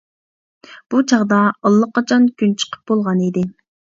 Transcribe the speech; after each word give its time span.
بۇ 0.93 1.01
چاغدا 1.11 1.41
ئاللىقاچان 1.49 2.25
كۈن 2.39 2.55
چىقىپ 2.63 2.81
بولغانىدى. 2.93 3.45